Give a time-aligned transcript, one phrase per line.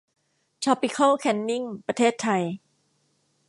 [0.63, 2.43] ทรอปิคอลแคนนิ่ง ประเทศไทย